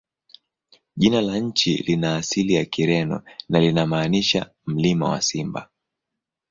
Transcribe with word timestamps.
Jina 0.97 1.21
la 1.21 1.37
nchi 1.39 1.73
lina 1.83 2.15
asili 2.15 2.53
ya 2.53 2.65
Kireno 2.65 3.23
na 3.49 3.59
linamaanisha 3.59 4.51
"Mlima 4.65 5.09
wa 5.09 5.21
Simba". 5.21 5.69